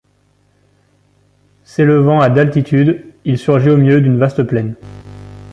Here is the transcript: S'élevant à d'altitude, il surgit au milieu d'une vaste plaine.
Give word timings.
S'élevant 1.63 2.21
à 2.21 2.31
d'altitude, 2.31 3.05
il 3.23 3.37
surgit 3.37 3.69
au 3.69 3.77
milieu 3.77 4.01
d'une 4.01 4.17
vaste 4.17 4.41
plaine. 4.41 4.73